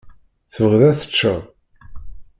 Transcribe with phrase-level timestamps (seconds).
[0.53, 1.41] Tebɣiḍ ad teččeḍ.